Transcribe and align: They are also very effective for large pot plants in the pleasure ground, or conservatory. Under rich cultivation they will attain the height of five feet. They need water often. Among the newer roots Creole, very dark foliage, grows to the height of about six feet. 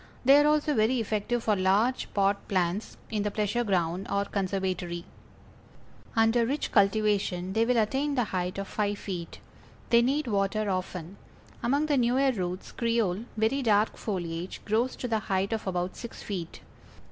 They 0.25 0.41
are 0.41 0.47
also 0.47 0.73
very 0.73 0.99
effective 0.99 1.43
for 1.43 1.55
large 1.55 2.11
pot 2.15 2.47
plants 2.47 2.97
in 3.11 3.21
the 3.21 3.29
pleasure 3.29 3.63
ground, 3.63 4.07
or 4.11 4.25
conservatory. 4.25 5.05
Under 6.15 6.43
rich 6.43 6.71
cultivation 6.71 7.53
they 7.53 7.65
will 7.65 7.77
attain 7.77 8.15
the 8.15 8.23
height 8.23 8.57
of 8.57 8.67
five 8.67 8.97
feet. 8.97 9.37
They 9.91 10.01
need 10.01 10.25
water 10.25 10.71
often. 10.71 11.17
Among 11.61 11.85
the 11.85 11.97
newer 11.97 12.31
roots 12.31 12.71
Creole, 12.71 13.25
very 13.37 13.61
dark 13.61 13.95
foliage, 13.95 14.59
grows 14.65 14.95
to 14.95 15.07
the 15.07 15.19
height 15.19 15.53
of 15.53 15.67
about 15.67 15.95
six 15.95 16.23
feet. 16.23 16.61